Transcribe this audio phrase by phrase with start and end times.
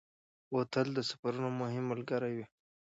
[0.51, 2.45] بوتل د سفرونو مهم ملګری وي.